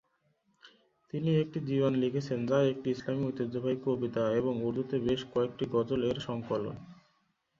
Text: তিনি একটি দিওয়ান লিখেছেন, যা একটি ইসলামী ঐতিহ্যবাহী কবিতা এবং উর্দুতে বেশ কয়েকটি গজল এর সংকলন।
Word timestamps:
তিনি 1.13 1.31
একটি 1.43 1.59
দিওয়ান 1.67 1.93
লিখেছেন, 1.95 2.39
যা 2.45 2.57
একটি 2.71 2.87
ইসলামী 2.91 3.23
ঐতিহ্যবাহী 3.25 3.77
কবিতা 3.85 4.23
এবং 4.39 4.53
উর্দুতে 4.61 4.95
বেশ 4.99 5.21
কয়েকটি 5.33 5.63
গজল 5.73 6.01
এর 6.03 6.17
সংকলন। 6.27 6.75